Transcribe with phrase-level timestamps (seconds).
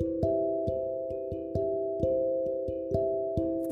[0.00, 0.33] Thank you.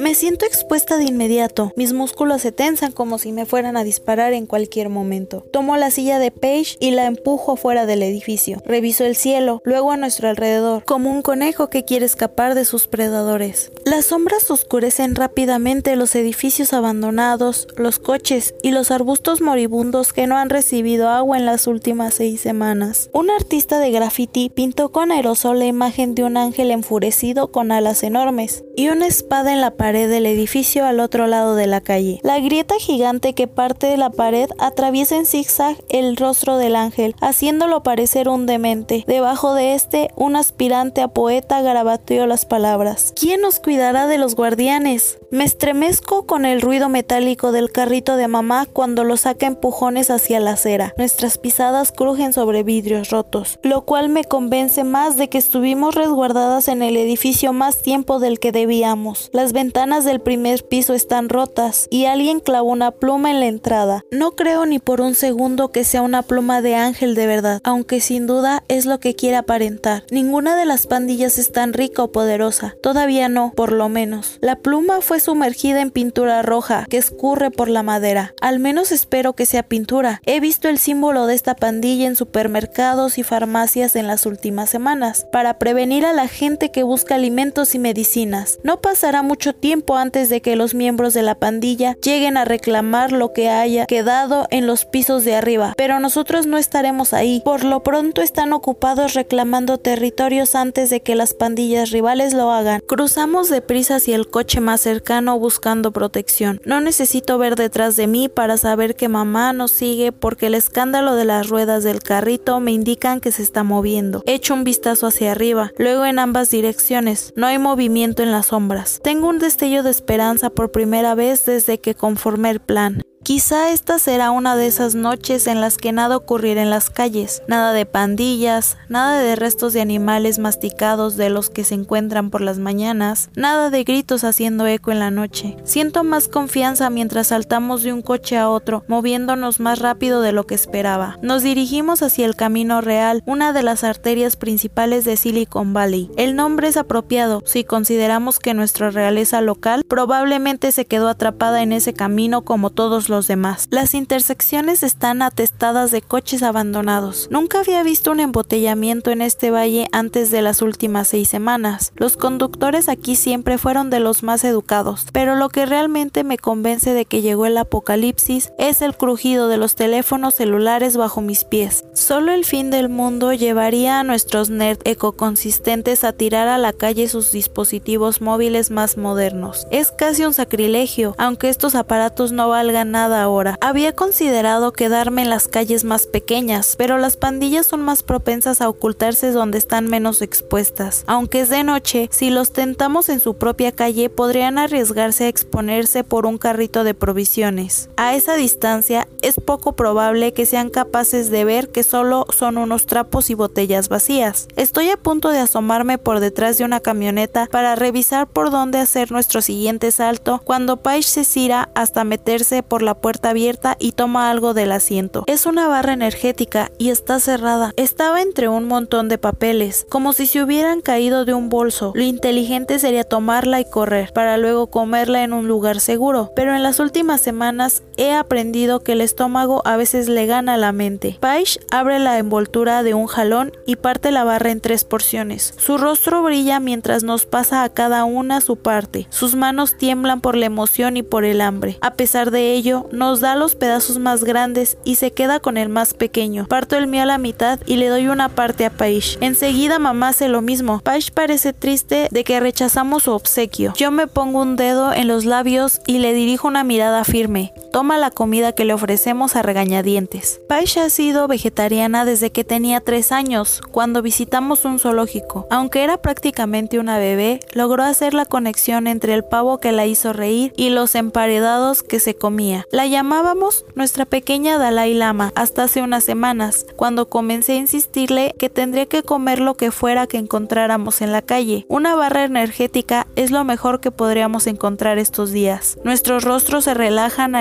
[0.02, 1.72] Me siento expuesta de inmediato.
[1.76, 5.44] Mis músculos se tensan como si me fueran a disparar en cualquier momento.
[5.52, 8.60] Tomo la silla de Paige y la empujo fuera del edificio.
[8.66, 12.88] Reviso el cielo, luego a nuestro alrededor, como un conejo que quiere escapar de sus
[12.88, 13.70] predadores.
[13.84, 20.36] Las sombras oscurecen rápidamente los edificios abandonados, los coches y los arbustos moribundos que no
[20.36, 23.08] han recibido agua en las últimas seis semanas.
[23.12, 28.02] Un artista de graffiti pintó con aerosol la imagen de un ángel enfurecido con alas
[28.02, 32.20] enormes y una espada en la pared del edificio al otro lado de la calle.
[32.22, 37.14] La grieta gigante que parte de la pared atraviesa en zigzag el rostro del ángel,
[37.20, 39.04] haciéndolo parecer un demente.
[39.06, 43.12] Debajo de este, un aspirante a poeta garabateó las palabras.
[43.14, 45.18] ¿Quién nos cuidará de los guardianes?
[45.30, 50.40] Me estremezco con el ruido metálico del carrito de mamá cuando lo saca empujones hacia
[50.40, 50.94] la acera.
[50.96, 56.68] Nuestras pisadas crujen sobre vidrios rotos, lo cual me convence más de que estuvimos resguardadas
[56.68, 59.30] en el edificio más tiempo del que debíamos.
[59.32, 63.46] Las ventanas ventanas del primer piso están rotas y alguien clavó una pluma en la
[63.46, 64.04] entrada.
[64.12, 68.00] No creo ni por un segundo que sea una pluma de ángel de verdad, aunque
[68.00, 70.04] sin duda es lo que quiere aparentar.
[70.12, 72.76] Ninguna de las pandillas es tan rica o poderosa.
[72.80, 74.38] Todavía no, por lo menos.
[74.40, 78.34] La pluma fue sumergida en pintura roja que escurre por la madera.
[78.40, 80.22] Al menos espero que sea pintura.
[80.26, 85.26] He visto el símbolo de esta pandilla en supermercados y farmacias en las últimas semanas,
[85.32, 88.60] para prevenir a la gente que busca alimentos y medicinas.
[88.62, 93.12] No pasará mucho tiempo antes de que los miembros de la pandilla lleguen a reclamar
[93.12, 97.40] lo que haya quedado en los pisos de arriba, pero nosotros no estaremos ahí.
[97.44, 102.82] Por lo pronto están ocupados reclamando territorios antes de que las pandillas rivales lo hagan.
[102.86, 106.60] Cruzamos deprisa hacia el coche más cercano buscando protección.
[106.64, 111.14] No necesito ver detrás de mí para saber que mamá nos sigue porque el escándalo
[111.14, 114.22] de las ruedas del carrito me indican que se está moviendo.
[114.26, 117.32] Echo un vistazo hacia arriba, luego en ambas direcciones.
[117.36, 119.00] No hay movimiento en las sombras.
[119.02, 123.00] Tengo un de esperanza por primera vez desde que conformé el plan.
[123.32, 127.42] Quizá esta será una de esas noches en las que nada ocurrirá en las calles,
[127.48, 132.42] nada de pandillas, nada de restos de animales masticados de los que se encuentran por
[132.42, 135.56] las mañanas, nada de gritos haciendo eco en la noche.
[135.64, 140.44] Siento más confianza mientras saltamos de un coche a otro, moviéndonos más rápido de lo
[140.44, 141.16] que esperaba.
[141.22, 146.10] Nos dirigimos hacia el Camino Real, una de las arterias principales de Silicon Valley.
[146.18, 151.72] El nombre es apropiado si consideramos que nuestra realeza local probablemente se quedó atrapada en
[151.72, 153.68] ese camino como todos los demás.
[153.70, 157.28] Las intersecciones están atestadas de coches abandonados.
[157.30, 161.92] Nunca había visto un embotellamiento en este valle antes de las últimas seis semanas.
[161.96, 166.94] Los conductores aquí siempre fueron de los más educados, pero lo que realmente me convence
[166.94, 171.84] de que llegó el apocalipsis es el crujido de los teléfonos celulares bajo mis pies.
[171.94, 177.08] Solo el fin del mundo llevaría a nuestros nerd ecoconsistentes a tirar a la calle
[177.08, 179.66] sus dispositivos móviles más modernos.
[179.70, 183.56] Es casi un sacrilegio, aunque estos aparatos no valgan nada ahora.
[183.60, 188.68] Había considerado quedarme en las calles más pequeñas, pero las pandillas son más propensas a
[188.68, 191.04] ocultarse donde están menos expuestas.
[191.06, 196.04] Aunque es de noche, si los tentamos en su propia calle podrían arriesgarse a exponerse
[196.04, 197.88] por un carrito de provisiones.
[197.96, 202.86] A esa distancia es poco probable que sean capaces de ver que solo son unos
[202.86, 204.48] trapos y botellas vacías.
[204.56, 209.10] Estoy a punto de asomarme por detrás de una camioneta para revisar por dónde hacer
[209.10, 214.30] nuestro siguiente salto cuando Paige se cira hasta meterse por la puerta abierta y toma
[214.30, 215.24] algo del asiento.
[215.26, 217.72] Es una barra energética y está cerrada.
[217.76, 221.92] Estaba entre un montón de papeles, como si se hubieran caído de un bolso.
[221.94, 226.30] Lo inteligente sería tomarla y correr, para luego comerla en un lugar seguro.
[226.34, 230.58] Pero en las últimas semanas he aprendido que el estómago a veces le gana a
[230.58, 231.16] la mente.
[231.20, 235.54] Paige abre la envoltura de un jalón y parte la barra en tres porciones.
[235.56, 239.06] Su rostro brilla mientras nos pasa a cada una su parte.
[239.10, 241.78] Sus manos tiemblan por la emoción y por el hambre.
[241.80, 245.68] A pesar de ello, nos da los pedazos más grandes y se queda con el
[245.68, 246.46] más pequeño.
[246.48, 249.18] Parto el mío a la mitad y le doy una parte a Paige.
[249.20, 250.80] Enseguida mamá hace lo mismo.
[250.80, 253.72] Paige parece triste de que rechazamos su obsequio.
[253.76, 257.52] Yo me pongo un dedo en los labios y le dirijo una mirada firme.
[257.72, 260.42] Toma la comida que le ofrecemos a regañadientes.
[260.46, 265.46] Paige ha sido vegetariana desde que tenía tres años, cuando visitamos un zoológico.
[265.50, 270.12] Aunque era prácticamente una bebé, logró hacer la conexión entre el pavo que la hizo
[270.12, 272.66] reír y los emparedados que se comía.
[272.70, 278.50] La llamábamos nuestra pequeña Dalai Lama hasta hace unas semanas, cuando comencé a insistirle que
[278.50, 281.64] tendría que comer lo que fuera que encontráramos en la calle.
[281.68, 285.78] Una barra energética es lo mejor que podríamos encontrar estos días.
[285.84, 287.34] Nuestros rostros se relajan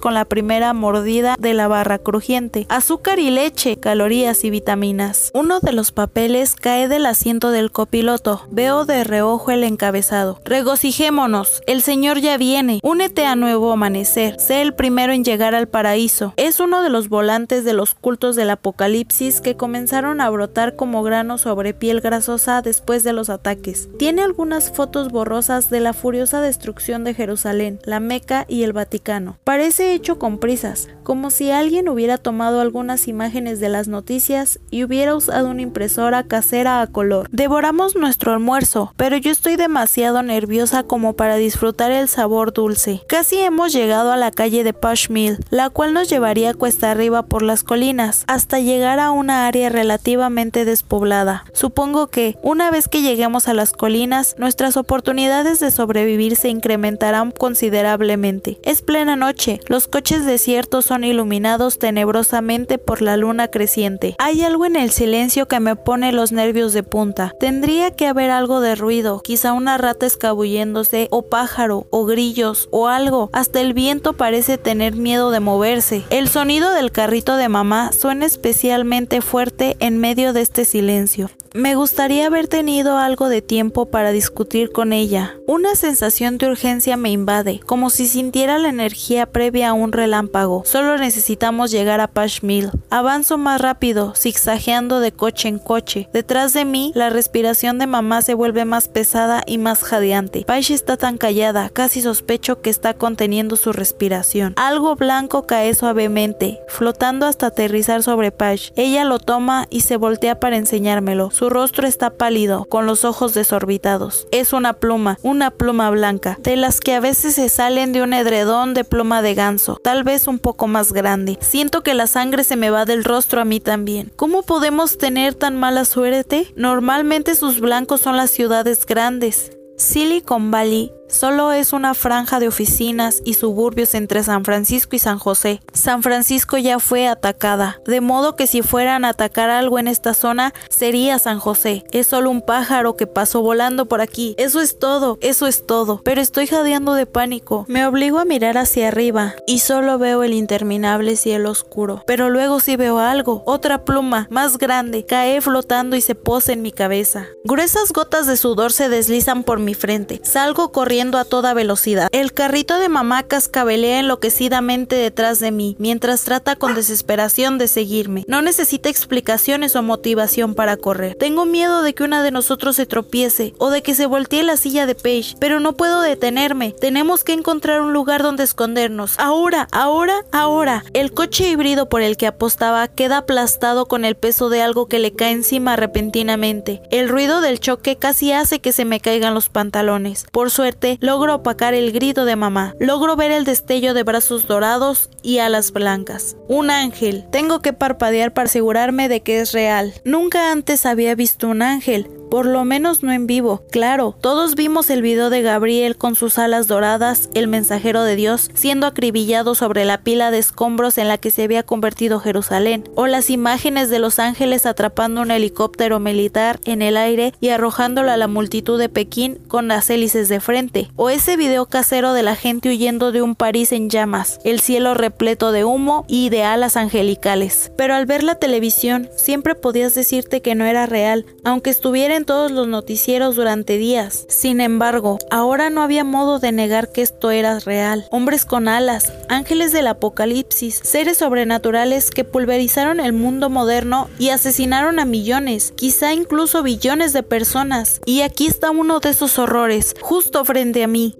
[0.00, 2.66] con la primera mordida de la barra crujiente.
[2.68, 5.32] Azúcar y leche, calorías y vitaminas.
[5.34, 8.46] Uno de los papeles cae del asiento del copiloto.
[8.52, 10.40] Veo de reojo el encabezado.
[10.44, 12.78] Regocijémonos, el Señor ya viene.
[12.84, 14.38] Únete a nuevo amanecer.
[14.38, 16.34] Sé el primero en llegar al paraíso.
[16.36, 21.02] Es uno de los volantes de los cultos del apocalipsis que comenzaron a brotar como
[21.02, 23.88] granos sobre piel grasosa después de los ataques.
[23.98, 29.36] Tiene algunas fotos borrosas de la furiosa destrucción de Jerusalén, la Meca y el Vaticano.
[29.48, 34.84] Parece hecho con prisas, como si alguien hubiera tomado algunas imágenes de las noticias y
[34.84, 37.30] hubiera usado una impresora casera a color.
[37.32, 43.00] Devoramos nuestro almuerzo, pero yo estoy demasiado nerviosa como para disfrutar el sabor dulce.
[43.08, 47.22] Casi hemos llegado a la calle de Push Mill, la cual nos llevaría cuesta arriba
[47.22, 51.46] por las colinas, hasta llegar a una área relativamente despoblada.
[51.54, 57.30] Supongo que, una vez que lleguemos a las colinas, nuestras oportunidades de sobrevivir se incrementarán
[57.30, 58.60] considerablemente.
[58.62, 59.37] Es plena noche,
[59.68, 64.16] los coches desiertos son iluminados tenebrosamente por la luna creciente.
[64.18, 67.32] Hay algo en el silencio que me pone los nervios de punta.
[67.38, 72.88] Tendría que haber algo de ruido, quizá una rata escabulléndose, o pájaro, o grillos, o
[72.88, 73.30] algo.
[73.32, 76.02] Hasta el viento parece tener miedo de moverse.
[76.10, 81.30] El sonido del carrito de mamá suena especialmente fuerte en medio de este silencio.
[81.58, 85.34] Me gustaría haber tenido algo de tiempo para discutir con ella.
[85.48, 90.62] Una sensación de urgencia me invade, como si sintiera la energía previa a un relámpago.
[90.64, 92.70] Solo necesitamos llegar a Pash Mill.
[92.90, 96.08] Avanzo más rápido, zigzagueando de coche en coche.
[96.12, 100.44] Detrás de mí, la respiración de mamá se vuelve más pesada y más jadeante.
[100.46, 104.54] Pash está tan callada, casi sospecho que está conteniendo su respiración.
[104.56, 108.70] Algo blanco cae suavemente, flotando hasta aterrizar sobre Pash.
[108.76, 111.32] Ella lo toma y se voltea para enseñármelo.
[111.48, 114.26] Rostro está pálido, con los ojos desorbitados.
[114.30, 118.12] Es una pluma, una pluma blanca, de las que a veces se salen de un
[118.12, 121.38] edredón de pluma de ganso, tal vez un poco más grande.
[121.40, 124.12] Siento que la sangre se me va del rostro a mí también.
[124.16, 126.52] ¿Cómo podemos tener tan mala suerte?
[126.56, 129.52] Normalmente sus blancos son las ciudades grandes.
[129.76, 135.18] Silicon Valley Solo es una franja de oficinas y suburbios entre San Francisco y San
[135.18, 135.62] José.
[135.72, 140.12] San Francisco ya fue atacada, de modo que si fueran a atacar algo en esta
[140.12, 141.84] zona sería San José.
[141.92, 144.34] Es solo un pájaro que pasó volando por aquí.
[144.36, 146.02] Eso es todo, eso es todo.
[146.04, 147.64] Pero estoy jadeando de pánico.
[147.68, 152.02] Me obligo a mirar hacia arriba y solo veo el interminable cielo oscuro.
[152.06, 156.60] Pero luego sí veo algo, otra pluma, más grande, cae flotando y se posa en
[156.60, 157.26] mi cabeza.
[157.44, 160.20] Gruesas gotas de sudor se deslizan por mi frente.
[160.22, 162.08] Salgo corriendo a toda velocidad.
[162.10, 168.24] El carrito de mamá cascabelea enloquecidamente detrás de mí, mientras trata con desesperación de seguirme.
[168.26, 171.14] No necesita explicaciones o motivación para correr.
[171.14, 174.56] Tengo miedo de que una de nosotros se tropiece o de que se voltee la
[174.56, 176.74] silla de Paige, pero no puedo detenerme.
[176.80, 179.14] Tenemos que encontrar un lugar donde escondernos.
[179.18, 180.84] Ahora, ahora, ahora.
[180.94, 184.98] El coche híbrido por el que apostaba queda aplastado con el peso de algo que
[184.98, 186.82] le cae encima repentinamente.
[186.90, 190.26] El ruido del choque casi hace que se me caigan los pantalones.
[190.32, 192.74] Por suerte, logro opacar el grito de mamá.
[192.80, 196.36] Logro ver el destello de brazos dorados y alas blancas.
[196.48, 197.26] Un ángel.
[197.30, 199.92] Tengo que parpadear para asegurarme de que es real.
[200.04, 203.62] Nunca antes había visto un ángel, por lo menos no en vivo.
[203.70, 208.50] Claro, todos vimos el video de Gabriel con sus alas doradas, el mensajero de Dios,
[208.54, 213.06] siendo acribillado sobre la pila de escombros en la que se había convertido Jerusalén, o
[213.06, 218.16] las imágenes de los ángeles atrapando un helicóptero militar en el aire y arrojándolo a
[218.16, 222.36] la multitud de Pekín con las hélices de frente, o ese video casero de la
[222.36, 226.76] gente huyendo de un París en llamas, el cielo repleto de humo y de alas
[226.76, 227.72] angelicales.
[227.76, 232.26] Pero al ver la televisión, siempre podías decirte que no era real, aunque estuviera en
[232.26, 234.26] todos los noticieros durante días.
[234.28, 238.06] Sin embargo, ahora no había modo de negar que esto era real.
[238.10, 244.98] Hombres con alas, ángeles del apocalipsis, seres sobrenaturales que pulverizaron el mundo moderno y asesinaron
[244.98, 248.00] a millones, quizá incluso billones de personas.
[248.04, 251.17] Y aquí está uno de esos horrores, justo frente a mí.